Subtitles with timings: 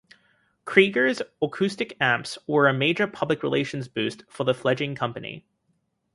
[0.65, 5.45] Krieger's Acoustic amps were a major public-relations boost for the fledgling company.